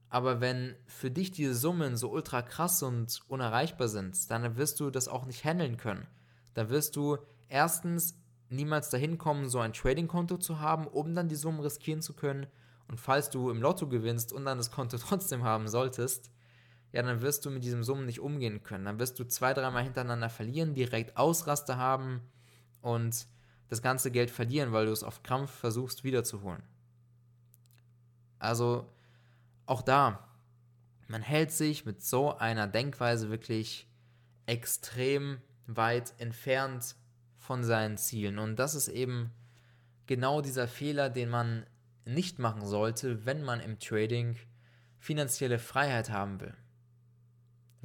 Aber 0.09 0.41
wenn 0.41 0.75
für 0.87 1.11
dich 1.11 1.33
diese 1.33 1.55
Summen 1.55 1.97
so 1.97 2.11
ultra 2.11 2.43
krass 2.43 2.83
und 2.83 3.21
unerreichbar 3.29 3.89
sind, 3.89 4.31
dann 4.31 4.57
wirst 4.57 4.81
du 4.81 4.91
das 4.91 5.09
auch 5.09 5.27
nicht 5.27 5.45
handeln 5.45 5.77
können. 5.77 6.07
Dann 6.55 6.71
wirst 6.71 6.97
du 6.97 7.19
erstens 7.49 8.19
niemals 8.49 8.89
dahin 8.91 9.19
kommen, 9.19 9.49
so 9.49 9.59
ein 9.59 9.73
Trading-Konto 9.73 10.39
zu 10.39 10.61
haben, 10.61 10.87
um 10.87 11.15
dann 11.15 11.29
die 11.29 11.35
Summen 11.35 11.61
riskieren 11.61 12.03
zu 12.03 12.15
können. 12.15 12.47
Und 12.89 13.01
falls 13.01 13.31
du 13.31 13.51
im 13.51 13.61
Lotto 13.61 13.89
gewinnst 13.89 14.33
und 14.33 14.45
dann 14.45 14.59
das 14.59 14.71
Konto 14.71 14.97
trotzdem 14.99 15.43
haben 15.43 15.69
solltest, 15.69 16.31
ja, 16.93 17.03
dann 17.03 17.21
wirst 17.21 17.45
du 17.45 17.51
mit 17.51 17.65
diesen 17.65 17.83
Summen 17.83 18.07
nicht 18.07 18.21
umgehen 18.21 18.63
können. 18.63 18.85
Dann 18.85 18.99
wirst 18.99 19.19
du 19.19 19.25
zwei, 19.25 19.53
dreimal 19.53 19.83
hintereinander 19.83 20.31
verlieren, 20.31 20.75
direkt 20.75 21.17
Ausraste 21.17 21.77
haben 21.77 22.23
und 22.81 23.27
das 23.69 23.83
ganze 23.83 24.11
Geld 24.11 24.31
verlieren, 24.31 24.73
weil 24.73 24.87
du 24.87 24.93
es 24.93 25.03
auf 25.03 25.23
Krampf 25.23 25.51
versuchst 25.51 26.05
wiederzuholen. 26.05 26.63
Also 28.39 28.91
auch 29.67 29.83
da, 29.83 30.29
man 31.09 31.23
hält 31.23 31.53
sich 31.53 31.85
mit 31.85 32.03
so 32.03 32.37
einer 32.37 32.67
Denkweise 32.67 33.31
wirklich 33.31 33.89
extrem 34.47 35.39
weit 35.67 36.15
entfernt 36.19 36.95
von 37.37 37.65
seinen 37.65 37.99
Zielen. 37.99 38.39
Und 38.39 38.57
das 38.57 38.75
ist 38.75 38.89
eben 38.89 39.33
genau 40.07 40.41
dieser 40.41 40.69
Fehler, 40.69 41.11
den 41.11 41.29
man 41.29 41.67
nicht 42.05 42.39
machen 42.39 42.65
sollte, 42.65 43.27
wenn 43.27 43.43
man 43.43 43.61
im 43.61 43.79
Trading 43.79 44.37
finanzielle 44.99 45.59
Freiheit 45.59 46.11
haben 46.11 46.41
will. 46.41 46.55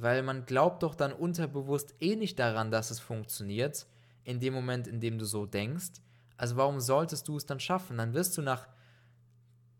Weil 0.02 0.24
man 0.24 0.46
glaubt 0.46 0.82
doch 0.82 0.96
dann 0.96 1.12
unterbewusst 1.12 1.94
eh 2.00 2.16
nicht 2.16 2.40
daran, 2.40 2.72
dass 2.72 2.90
es 2.90 2.98
funktioniert, 2.98 3.86
in 4.24 4.40
dem 4.40 4.52
Moment, 4.52 4.88
in 4.88 4.98
dem 4.98 5.16
du 5.16 5.24
so 5.24 5.46
denkst. 5.46 6.00
Also 6.36 6.56
warum 6.56 6.80
solltest 6.80 7.28
du 7.28 7.36
es 7.36 7.46
dann 7.46 7.60
schaffen? 7.60 7.98
Dann 7.98 8.12
wirst 8.12 8.36
du 8.36 8.42
nach 8.42 8.66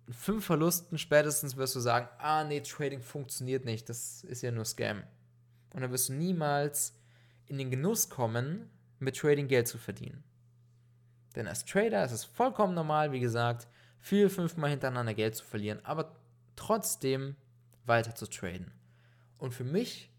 fünf 0.09 0.45
Verlusten 0.45 0.97
spätestens 0.97 1.57
wirst 1.57 1.75
du 1.75 1.81
sagen, 1.81 2.09
ah 2.19 2.45
nee, 2.45 2.61
Trading 2.61 3.01
funktioniert 3.01 3.65
nicht, 3.65 3.89
das 3.89 4.23
ist 4.23 4.43
ja 4.43 4.53
nur 4.53 4.65
Scam. 4.65 5.03
Und 5.75 5.81
dann 5.81 5.91
wirst 5.91 6.09
du 6.09 6.13
niemals 6.13 6.95
in 7.47 7.59
den 7.59 7.73
Genuss 7.73 8.09
kommen, 8.09 8.71
mit 9.01 9.17
Trading 9.17 9.49
Geld 9.49 9.67
zu 9.67 9.77
verdienen. 9.77 10.23
Denn 11.35 11.49
als 11.49 11.65
Trader 11.65 12.05
ist 12.05 12.13
es 12.13 12.25
vollkommen 12.25 12.75
normal, 12.75 13.11
wie 13.11 13.19
gesagt, 13.19 13.67
vier, 13.99 14.31
fünfmal 14.31 14.71
hintereinander 14.71 15.15
Geld 15.15 15.35
zu 15.35 15.45
verlieren, 15.45 15.81
aber 15.83 16.15
trotzdem 16.55 17.35
weiter 17.87 18.15
zu 18.15 18.29
traden. 18.29 18.71
Und 19.39 19.53
für 19.53 19.65
mich 19.65 20.12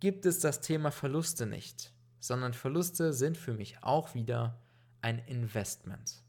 gibt 0.00 0.26
es 0.26 0.40
das 0.40 0.60
Thema 0.60 0.90
Verluste 0.90 1.46
nicht, 1.46 1.92
sondern 2.18 2.54
Verluste 2.54 3.12
sind 3.12 3.36
für 3.36 3.52
mich 3.52 3.82
auch 3.82 4.14
wieder 4.14 4.58
ein 5.02 5.18
Investment. 5.18 6.22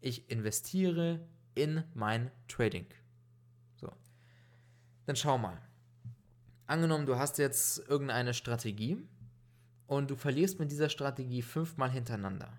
Ich 0.00 0.30
investiere 0.30 1.20
in 1.54 1.84
mein 1.94 2.30
Trading. 2.48 2.86
So. 3.76 3.90
Dann 5.06 5.16
schau 5.16 5.38
mal. 5.38 5.60
Angenommen, 6.66 7.06
du 7.06 7.16
hast 7.16 7.38
jetzt 7.38 7.78
irgendeine 7.88 8.34
Strategie 8.34 8.98
und 9.86 10.10
du 10.10 10.16
verlierst 10.16 10.58
mit 10.58 10.70
dieser 10.70 10.88
Strategie 10.88 11.42
fünfmal 11.42 11.90
hintereinander. 11.90 12.52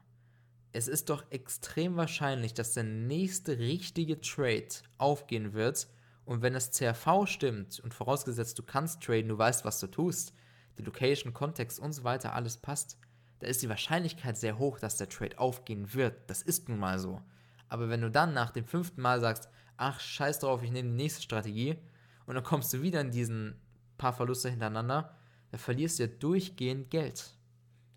Es 0.72 0.88
ist 0.88 1.10
doch 1.10 1.30
extrem 1.30 1.98
wahrscheinlich, 1.98 2.54
dass 2.54 2.74
der 2.74 2.84
nächste 2.84 3.58
richtige 3.60 4.22
Trade 4.22 4.68
aufgehen 4.98 5.54
wird 5.54 5.88
und 6.28 6.42
wenn 6.42 6.54
das 6.54 6.72
CRV 6.72 7.26
stimmt 7.26 7.80
und 7.80 7.94
vorausgesetzt 7.94 8.60
du 8.60 8.64
kannst 8.64 9.02
traden, 9.02 9.30
du 9.30 9.38
weißt, 9.38 9.64
was 9.64 9.80
du 9.80 9.88
tust, 9.88 10.34
die 10.78 10.84
Location, 10.84 11.34
Kontext 11.34 11.80
und 11.80 11.94
so 11.94 12.04
weiter, 12.04 12.36
alles 12.36 12.58
passt, 12.58 13.00
da 13.40 13.48
ist 13.48 13.62
die 13.62 13.70
Wahrscheinlichkeit 13.70 14.38
sehr 14.38 14.60
hoch, 14.60 14.78
dass 14.78 14.98
der 14.98 15.08
Trade 15.08 15.40
aufgehen 15.40 15.94
wird. 15.94 16.30
Das 16.30 16.42
ist 16.42 16.68
nun 16.68 16.80
mal 16.80 17.00
so. 17.00 17.22
Aber 17.70 17.88
wenn 17.88 18.02
du 18.02 18.12
dann 18.12 18.34
nach 18.34 18.52
dem 18.52 18.66
fünften 18.66 19.02
Mal 19.02 19.22
sagst, 19.22 19.48
ach, 19.78 20.02
scheiß 20.02 20.40
drauf, 20.40 20.64
ich 20.64 20.72
nehme 20.72 20.90
die 20.90 20.96
nächste 20.96 21.22
Strategie 21.22 21.78
und 22.26 22.36
dann 22.36 22.44
kommst 22.44 22.74
du 22.74 22.82
wieder 22.82 23.00
in 23.00 23.12
diesen 23.12 23.56
paar 23.98 24.12
Verluste 24.12 24.50
hintereinander, 24.50 25.16
da 25.52 25.58
verlierst 25.58 25.98
du 25.98 26.04
ja 26.04 26.10
durchgehend 26.10 26.90
Geld. 26.90 27.38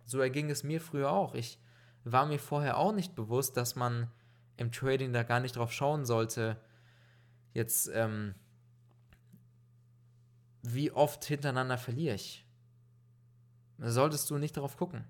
So 0.06 0.20
erging 0.20 0.50
es 0.50 0.62
mir 0.62 0.80
früher 0.80 1.10
auch. 1.10 1.34
Ich 1.34 1.58
war 2.04 2.26
mir 2.26 2.38
vorher 2.38 2.76
auch 2.76 2.92
nicht 2.92 3.16
bewusst, 3.16 3.56
dass 3.56 3.74
man 3.74 4.08
im 4.56 4.70
Trading 4.70 5.12
da 5.12 5.24
gar 5.24 5.40
nicht 5.40 5.56
drauf 5.56 5.72
schauen 5.72 6.04
sollte, 6.04 6.60
jetzt, 7.52 7.90
ähm, 7.92 8.34
wie 10.62 10.90
oft 10.90 11.24
hintereinander 11.24 11.78
verliere 11.78 12.14
ich. 12.14 12.46
Da 13.78 13.90
solltest 13.90 14.28
du 14.30 14.38
nicht 14.38 14.56
darauf 14.56 14.76
gucken. 14.76 15.04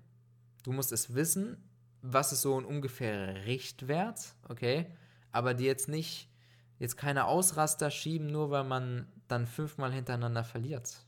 Du 0.63 0.71
musst 0.71 0.91
es 0.91 1.13
wissen, 1.13 1.57
was 2.01 2.31
ist 2.31 2.41
so 2.41 2.59
ein 2.59 2.65
ungefährer 2.65 3.45
Richtwert, 3.45 4.35
okay? 4.47 4.95
Aber 5.31 5.53
die 5.53 5.65
jetzt 5.65 5.87
nicht, 5.87 6.29
jetzt 6.79 6.97
keine 6.97 7.25
Ausraster 7.25 7.91
schieben, 7.91 8.27
nur 8.27 8.49
weil 8.49 8.63
man 8.63 9.07
dann 9.27 9.45
fünfmal 9.45 9.91
hintereinander 9.91 10.43
verliert. 10.43 11.05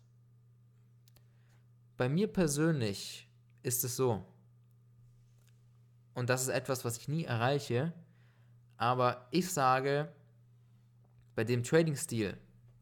Bei 1.97 2.09
mir 2.09 2.27
persönlich 2.27 3.29
ist 3.63 3.83
es 3.83 3.95
so, 3.95 4.25
und 6.13 6.29
das 6.29 6.43
ist 6.43 6.49
etwas, 6.49 6.85
was 6.85 6.97
ich 6.97 7.07
nie 7.07 7.23
erreiche, 7.23 7.91
aber 8.77 9.27
ich 9.31 9.51
sage, 9.51 10.11
bei 11.35 11.43
dem 11.43 11.63
Trading-Stil, 11.63 12.37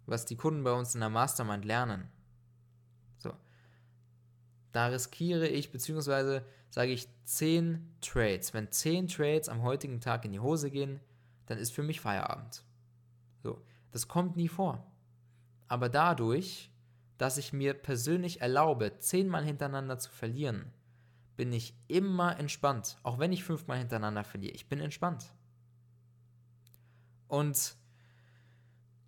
was 0.05 0.25
die 0.25 0.36
Kunden 0.36 0.63
bei 0.63 0.72
uns 0.72 0.93
in 0.93 1.01
der 1.01 1.10
Mastermind 1.10 1.65
lernen, 1.65 2.10
so, 3.17 3.34
da 4.72 4.88
riskiere 4.88 5.48
ich, 5.48 5.72
beziehungsweise 5.72 6.46
sage 6.70 6.91
ich 6.91 7.08
10 7.25 7.98
Trades. 8.01 8.53
Wenn 8.53 8.72
10 8.72 9.08
Trades 9.08 9.50
am 9.50 9.62
heutigen 9.62 10.00
Tag 10.00 10.25
in 10.25 10.31
die 10.31 10.39
Hose 10.39 10.72
gehen, 10.72 11.00
dann 11.46 11.58
ist 11.58 11.74
für 11.74 11.84
mich 11.84 12.00
Feierabend. 12.00 12.63
So, 13.43 13.62
das 13.91 14.08
kommt 14.08 14.38
nie 14.38 14.48
vor. 14.48 14.89
Aber 15.67 15.89
dadurch, 15.89 16.72
dass 17.17 17.38
ich 17.38 17.53
mir 17.53 17.74
persönlich 17.74 18.41
erlaube, 18.41 18.98
10 18.98 19.27
Mal 19.27 19.43
hintereinander 19.43 20.00
zu 20.00 20.10
verlieren, 20.10 20.72
bin 21.36 21.53
ich 21.53 21.75
immer 21.88 22.39
entspannt. 22.39 22.98
Auch 23.03 23.20
wenn 23.20 23.31
ich 23.31 23.43
5 23.43 23.67
Mal 23.67 23.77
hintereinander 23.77 24.24
verliere, 24.24 24.53
ich 24.53 24.70
bin 24.70 24.79
entspannt. 24.79 25.34
Und 27.27 27.75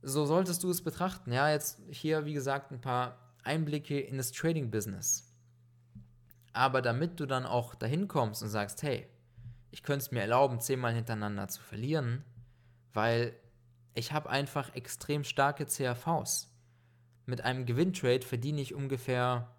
so 0.04 0.26
solltest 0.26 0.64
du 0.64 0.70
es 0.70 0.84
betrachten. 0.84 1.32
Ja, 1.32 1.50
jetzt 1.50 1.82
hier, 1.90 2.26
wie 2.26 2.34
gesagt, 2.34 2.72
ein 2.72 2.82
paar 2.82 3.18
Einblicke 3.44 4.00
in 4.00 4.18
das 4.18 4.32
Trading-Business. 4.32 5.34
Aber 6.52 6.82
damit 6.82 7.20
du 7.20 7.26
dann 7.26 7.46
auch 7.46 7.74
dahin 7.74 8.08
kommst 8.08 8.44
und 8.44 8.50
sagst, 8.50 8.84
hey, 8.84 9.08
ich 9.72 9.82
könnte 9.82 10.06
es 10.06 10.12
mir 10.12 10.22
erlauben, 10.22 10.60
zehnmal 10.60 10.94
hintereinander 10.94 11.48
zu 11.48 11.62
verlieren, 11.62 12.24
weil 12.94 13.36
ich 13.96 14.12
habe 14.12 14.30
einfach 14.30 14.76
extrem 14.76 15.24
starke 15.24 15.66
CRVs. 15.66 16.54
Mit 17.26 17.42
einem 17.42 17.66
Gewinntrade 17.66 18.26
verdiene 18.26 18.62
ich 18.62 18.76
ungefähr 18.76 19.56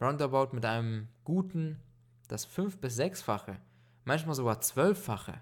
roundabout 0.00 0.54
mit 0.54 0.64
einem 0.64 1.08
guten 1.22 1.80
das 2.26 2.44
fünf- 2.44 2.78
bis 2.78 2.96
sechsfache, 2.96 3.58
manchmal 4.04 4.34
sogar 4.34 4.60
zwölffache. 4.60 5.40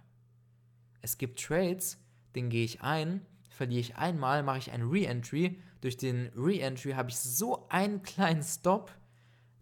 Es 1.01 1.17
gibt 1.17 1.41
Trades, 1.43 1.99
den 2.35 2.51
gehe 2.51 2.65
ich 2.65 2.83
ein, 2.83 3.25
verliere 3.53 3.81
ich 3.81 3.97
einmal, 3.97 4.43
mache 4.43 4.59
ich 4.59 4.73
ein 4.73 4.83
Re-Entry. 4.83 5.61
Durch 5.81 5.97
den 5.97 6.31
Re-Entry 6.37 6.93
habe 6.93 7.11
ich 7.11 7.19
so 7.19 7.69
einen 7.69 8.03
kleinen 8.03 8.43
Stop, 8.43 8.93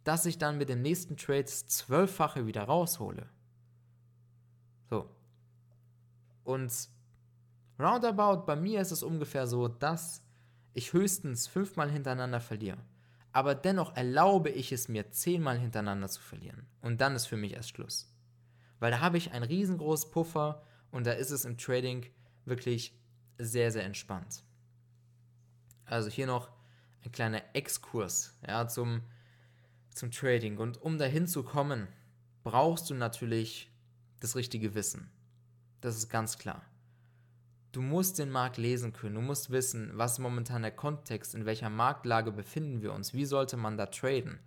dass 0.05 0.27
ich 0.27 0.39
dann 0.39 0.59
mit 0.59 0.69
den 0.69 0.83
nächsten 0.83 1.17
Trades 1.17 1.67
zwölffache 1.67 2.47
wieder 2.47 2.65
raushole. 2.65 3.29
So. 4.89 5.11
Und 6.45 6.73
roundabout 7.79 8.47
bei 8.47 8.57
mir 8.57 8.81
ist 8.81 8.91
es 8.91 9.03
ungefähr 9.03 9.47
so, 9.47 9.69
dass 9.69 10.23
ich 10.73 10.93
höchstens 10.93 11.47
fünfmal 11.47 11.91
hintereinander 11.91 12.41
verliere. 12.41 12.79
Aber 13.33 13.55
dennoch 13.55 13.97
erlaube 13.97 14.51
ich 14.51 14.73
es 14.73 14.89
mir, 14.89 15.11
zehnmal 15.11 15.59
hintereinander 15.59 16.09
zu 16.09 16.21
verlieren. 16.21 16.67
Und 16.81 17.01
dann 17.01 17.15
ist 17.15 17.27
für 17.27 17.37
mich 17.37 17.53
erst 17.53 17.71
Schluss. 17.71 18.13
Weil 18.81 18.91
da 18.91 19.01
habe 19.01 19.19
ich 19.19 19.33
einen 19.33 19.45
riesengroßen 19.45 20.11
Puffer 20.11 20.63
und 20.91 21.07
da 21.07 21.13
ist 21.13 21.31
es 21.31 21.45
im 21.45 21.57
Trading 21.57 22.07
wirklich 22.45 22.99
sehr, 23.41 23.71
sehr 23.71 23.85
entspannt. 23.85 24.43
Also 25.85 26.11
hier 26.11 26.27
noch 26.27 26.51
ein 27.05 27.13
kleiner 27.13 27.43
Exkurs 27.55 28.39
ja, 28.47 28.69
zum 28.69 29.03
zum 29.95 30.11
Trading. 30.11 30.59
Und 30.59 30.81
um 30.81 30.99
dahin 30.99 31.27
zu 31.27 31.43
kommen, 31.43 31.89
brauchst 32.43 32.91
du 32.91 32.95
natürlich 32.95 33.71
das 34.21 34.37
richtige 34.37 34.75
Wissen. 34.75 35.11
Das 35.81 35.97
ist 35.97 36.09
ganz 36.09 36.39
klar. 36.39 36.63
Du 37.73 37.83
musst 37.83 38.19
den 38.19 38.31
Markt 38.31 38.57
lesen 38.57 38.93
können. 38.93 39.15
Du 39.15 39.21
musst 39.21 39.51
wissen, 39.51 39.93
was 39.95 40.19
momentan 40.19 40.63
der 40.63 40.73
Kontext, 40.73 41.35
in 41.35 41.47
welcher 41.47 41.71
Marktlage 41.71 42.33
befinden 42.33 42.83
wir 42.83 42.93
uns, 42.93 43.15
wie 43.15 43.25
sollte 43.25 43.57
man 43.57 43.77
da 43.77 43.87
traden, 43.87 44.41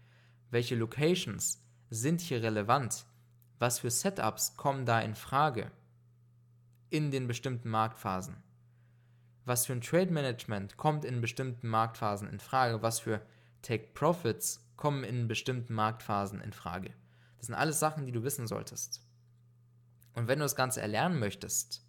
welche 0.49 0.75
Locations 0.75 1.61
sind 1.89 2.21
hier 2.21 2.43
relevant, 2.43 3.05
was 3.59 3.79
für 3.79 3.91
Setups 3.91 4.57
kommen 4.57 4.85
da 4.85 4.99
in 5.01 5.15
Frage. 5.15 5.71
in 6.89 7.09
den 7.09 7.27
bestimmten 7.27 7.69
Marktphasen? 7.69 8.35
Was 9.45 9.65
für 9.65 9.73
ein 9.73 9.81
Trade 9.81 10.11
Management 10.11 10.77
kommt 10.77 11.03
in 11.03 11.21
bestimmten 11.21 11.67
Marktphasen 11.67 12.29
in 12.29 12.39
Frage? 12.39 12.81
Was 12.81 12.99
für 12.99 13.21
Take 13.61 13.89
Profits 13.93 14.65
kommen 14.77 15.03
in 15.03 15.27
bestimmten 15.27 15.73
Marktphasen 15.73 16.41
in 16.41 16.53
Frage? 16.53 16.91
Das 17.37 17.47
sind 17.47 17.55
alles 17.55 17.79
Sachen, 17.79 18.05
die 18.05 18.11
du 18.11 18.23
wissen 18.23 18.47
solltest. 18.47 19.01
Und 20.13 20.27
wenn 20.27 20.39
du 20.39 20.45
das 20.45 20.55
Ganze 20.55 20.81
erlernen 20.81 21.19
möchtest 21.19 21.85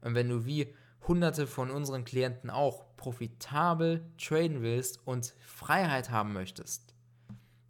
und 0.00 0.14
wenn 0.14 0.28
du 0.28 0.46
wie 0.46 0.74
hunderte 1.06 1.46
von 1.46 1.70
unseren 1.70 2.04
Klienten 2.04 2.50
auch 2.50 2.96
profitabel 2.96 4.04
traden 4.18 4.62
willst 4.62 5.06
und 5.06 5.36
Freiheit 5.40 6.10
haben 6.10 6.32
möchtest, 6.32 6.96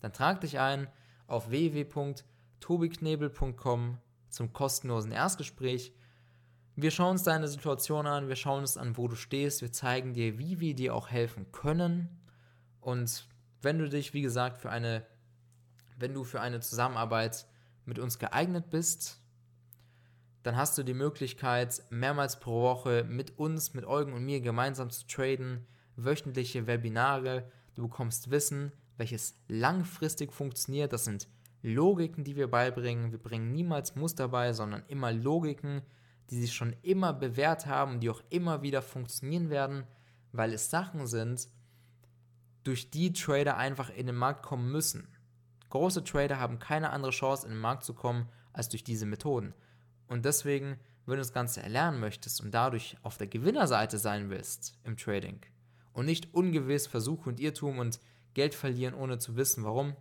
dann 0.00 0.14
trag 0.14 0.40
dich 0.40 0.58
ein 0.58 0.88
auf 1.26 1.50
www.tobiknebel.com 1.50 3.98
zum 4.30 4.52
kostenlosen 4.52 5.12
Erstgespräch. 5.12 5.94
Wir 6.78 6.90
schauen 6.90 7.12
uns 7.12 7.22
deine 7.22 7.48
Situation 7.48 8.06
an, 8.06 8.28
wir 8.28 8.36
schauen 8.36 8.60
uns 8.60 8.76
an, 8.76 8.98
wo 8.98 9.08
du 9.08 9.16
stehst, 9.16 9.62
wir 9.62 9.72
zeigen 9.72 10.12
dir, 10.12 10.38
wie 10.38 10.60
wir 10.60 10.74
dir 10.74 10.94
auch 10.94 11.08
helfen 11.08 11.50
können. 11.50 12.20
Und 12.82 13.26
wenn 13.62 13.78
du 13.78 13.88
dich, 13.88 14.12
wie 14.12 14.20
gesagt, 14.20 14.58
für 14.58 14.68
eine, 14.68 15.06
wenn 15.96 16.12
du 16.12 16.22
für 16.22 16.42
eine 16.42 16.60
Zusammenarbeit 16.60 17.46
mit 17.86 17.98
uns 17.98 18.18
geeignet 18.18 18.68
bist, 18.68 19.22
dann 20.42 20.56
hast 20.56 20.76
du 20.76 20.82
die 20.82 20.92
Möglichkeit, 20.92 21.82
mehrmals 21.88 22.40
pro 22.40 22.60
Woche 22.60 23.04
mit 23.08 23.38
uns, 23.38 23.72
mit 23.72 23.86
Eugen 23.86 24.12
und 24.12 24.26
mir 24.26 24.42
gemeinsam 24.42 24.90
zu 24.90 25.06
traden, 25.06 25.66
wöchentliche 25.96 26.66
Webinare, 26.66 27.50
du 27.74 27.88
bekommst 27.88 28.30
Wissen, 28.30 28.70
welches 28.98 29.34
langfristig 29.48 30.30
funktioniert, 30.30 30.92
das 30.92 31.06
sind 31.06 31.26
Logiken, 31.62 32.22
die 32.22 32.36
wir 32.36 32.50
beibringen. 32.50 33.12
Wir 33.12 33.18
bringen 33.18 33.50
niemals 33.50 33.96
Muster 33.96 34.28
bei, 34.28 34.52
sondern 34.52 34.84
immer 34.88 35.10
Logiken, 35.10 35.80
die 36.30 36.40
sich 36.40 36.54
schon 36.54 36.74
immer 36.82 37.12
bewährt 37.12 37.66
haben 37.66 37.92
und 37.92 38.00
die 38.00 38.10
auch 38.10 38.22
immer 38.30 38.62
wieder 38.62 38.82
funktionieren 38.82 39.50
werden, 39.50 39.84
weil 40.32 40.52
es 40.52 40.70
Sachen 40.70 41.06
sind, 41.06 41.48
durch 42.64 42.90
die 42.90 43.12
Trader 43.12 43.56
einfach 43.56 43.90
in 43.90 44.06
den 44.06 44.16
Markt 44.16 44.42
kommen 44.42 44.70
müssen. 44.70 45.08
Große 45.70 46.04
Trader 46.04 46.40
haben 46.40 46.58
keine 46.58 46.90
andere 46.90 47.12
Chance, 47.12 47.46
in 47.46 47.52
den 47.52 47.60
Markt 47.60 47.84
zu 47.84 47.94
kommen, 47.94 48.28
als 48.52 48.68
durch 48.68 48.82
diese 48.82 49.06
Methoden. 49.06 49.54
Und 50.08 50.24
deswegen, 50.24 50.78
wenn 51.04 51.14
du 51.14 51.18
das 51.18 51.32
Ganze 51.32 51.62
erlernen 51.62 52.00
möchtest 52.00 52.40
und 52.40 52.52
dadurch 52.52 52.96
auf 53.02 53.18
der 53.18 53.26
Gewinnerseite 53.28 53.98
sein 53.98 54.30
willst 54.30 54.78
im 54.84 54.96
Trading 54.96 55.40
und 55.92 56.06
nicht 56.06 56.34
ungewiss 56.34 56.86
Versuch 56.86 57.26
und 57.26 57.40
Irrtum 57.40 57.78
und 57.78 58.00
Geld 58.34 58.54
verlieren, 58.54 58.94
ohne 58.94 59.18
zu 59.18 59.36
wissen 59.36 59.64
warum, 59.64 59.96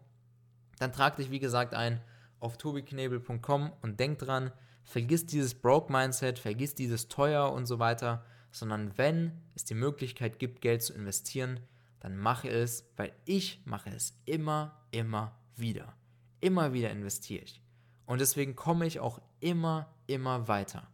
dann 0.80 0.92
trag 0.92 1.16
dich 1.16 1.32
wie 1.32 1.40
gesagt 1.40 1.74
ein 1.74 2.02
auf 2.40 2.58
tobiknebel.com 2.58 3.72
und 3.82 4.00
denk 4.00 4.20
dran, 4.20 4.52
vergiss 4.86 5.26
dieses 5.26 5.56
Broke-Mindset, 5.56 6.40
vergiss 6.40 6.76
dieses 6.76 7.08
teuer 7.08 7.52
und 7.52 7.66
so 7.66 7.80
weiter, 7.80 8.24
sondern 8.52 8.98
wenn 8.98 9.42
es 9.56 9.66
die 9.66 9.74
Möglichkeit 9.74 10.40
gibt, 10.40 10.62
Geld 10.62 10.82
zu 10.82 10.94
investieren, 10.94 11.60
dann 12.00 12.18
mache 12.18 12.48
es, 12.48 12.88
weil 12.96 13.12
ich 13.26 13.62
mache 13.66 13.90
es 13.90 14.18
immer, 14.26 14.80
immer 14.92 15.38
wieder. 15.56 15.96
Immer 16.40 16.72
wieder 16.72 16.92
investiere 16.92 17.44
ich. 17.44 17.62
Und 18.06 18.22
deswegen 18.22 18.56
komme 18.56 18.86
ich 18.86 19.00
auch 19.00 19.20
immer, 19.40 19.94
immer 20.06 20.48
weiter. 20.48 20.88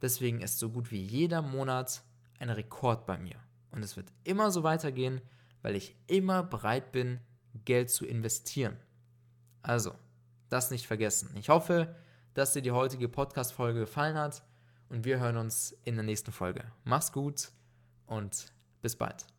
Deswegen 0.00 0.40
ist 0.40 0.58
so 0.58 0.70
gut 0.70 0.90
wie 0.90 1.02
jeder 1.02 1.42
Monat 1.42 2.02
ein 2.38 2.50
Rekord 2.50 3.06
bei 3.06 3.18
mir. 3.18 3.36
Und 3.70 3.82
es 3.82 3.96
wird 3.96 4.10
immer 4.24 4.50
so 4.50 4.62
weitergehen, 4.62 5.20
weil 5.62 5.76
ich 5.76 5.94
immer 6.06 6.42
bereit 6.42 6.92
bin, 6.92 7.20
Geld 7.64 7.90
zu 7.90 8.06
investieren. 8.06 8.76
Also, 9.62 9.92
das 10.48 10.70
nicht 10.70 10.86
vergessen. 10.86 11.30
Ich 11.34 11.48
hoffe, 11.48 11.94
dass 12.36 12.52
dir 12.52 12.60
die 12.60 12.70
heutige 12.70 13.08
Podcast-Folge 13.08 13.80
gefallen 13.80 14.18
hat 14.18 14.42
und 14.90 15.04
wir 15.06 15.18
hören 15.18 15.38
uns 15.38 15.74
in 15.84 15.94
der 15.94 16.04
nächsten 16.04 16.32
Folge. 16.32 16.64
Mach's 16.84 17.10
gut 17.10 17.48
und 18.06 18.52
bis 18.82 18.94
bald. 18.94 19.35